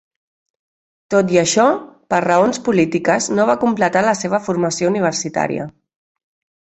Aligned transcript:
Tot 1.13 1.33
i 1.33 1.37
això, 1.41 1.65
per 2.13 2.21
raons 2.25 2.59
polítiques 2.69 3.29
no 3.41 3.45
va 3.51 3.59
completar 3.65 4.03
la 4.09 4.17
seva 4.25 4.41
formació 4.47 4.91
universitària. 4.95 5.69